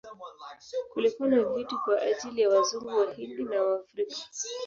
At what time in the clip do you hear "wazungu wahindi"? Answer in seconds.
2.49-3.43